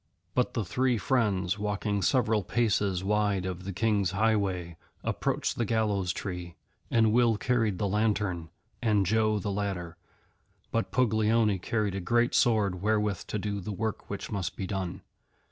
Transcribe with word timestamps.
But 0.33 0.55
the 0.55 0.65
three 0.65 0.97
friends, 0.97 1.59
walking 1.59 2.01
several 2.01 2.41
paces 2.41 3.03
wide 3.03 3.45
of 3.45 3.65
the 3.65 3.71
King's 3.71 4.13
highway, 4.17 4.75
approached 5.03 5.57
the 5.59 5.63
Gallows 5.63 6.11
Tree, 6.11 6.55
and 6.89 7.13
Will 7.13 7.37
carried 7.37 7.77
the 7.77 7.87
lantern 7.87 8.49
and 8.81 9.05
Joe 9.05 9.37
the 9.37 9.51
ladder, 9.51 9.97
but 10.71 10.89
Puglioni 10.91 11.59
carried 11.59 11.93
a 11.93 11.99
great 11.99 12.33
sword 12.33 12.81
wherewith 12.81 13.25
to 13.27 13.37
do 13.37 13.59
the 13.61 13.71
work 13.71 14.09
which 14.09 14.31
must 14.31 14.55
be 14.55 14.65
done. 14.65 15.01